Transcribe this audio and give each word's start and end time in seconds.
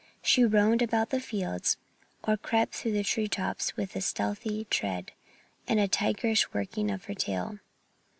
She 0.23 0.43
roamed 0.43 0.81
about 0.81 1.11
the 1.11 1.19
fields, 1.19 1.77
or 2.23 2.35
crept 2.35 2.73
through 2.73 2.93
the 2.93 3.03
tree 3.03 3.27
tops 3.27 3.77
with 3.77 3.95
a 3.95 4.01
stealthy 4.01 4.65
tread 4.71 5.11
and 5.67 5.79
a 5.79 5.87
tigerish 5.87 6.51
working 6.55 6.89
of 6.89 7.05
her 7.05 7.13
tail. 7.13 7.59